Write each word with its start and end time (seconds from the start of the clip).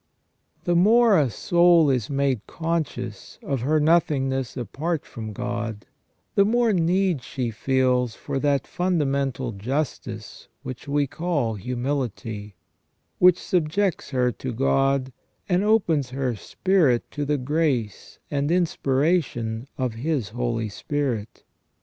''The 0.65 0.75
more 0.75 1.19
a 1.19 1.29
soul 1.29 1.91
is 1.91 2.09
made 2.09 2.47
conscious 2.47 3.37
of 3.43 3.61
her 3.61 3.79
nothingness 3.79 4.57
apart 4.57 5.05
from 5.05 5.31
God, 5.31 5.85
the 6.33 6.43
more 6.43 6.73
need 6.73 7.21
she 7.21 7.51
feels 7.51 8.15
for 8.15 8.39
that 8.39 8.65
fundamental 8.65 9.51
justice 9.51 10.47
which 10.63 10.87
we 10.87 11.05
call 11.05 11.53
humility, 11.53 12.55
which 13.19 13.37
subjects 13.39 14.09
her 14.09 14.31
to 14.31 14.51
God, 14.51 15.13
and 15.47 15.63
opens 15.63 16.09
her 16.09 16.35
spirit 16.35 17.11
to 17.11 17.23
the 17.23 17.37
grace 17.37 18.17
and 18.31 18.49
inspiration 18.49 19.67
of 19.77 19.93
His 19.93 20.29
Holy 20.29 20.69
Spirit. 20.69 21.43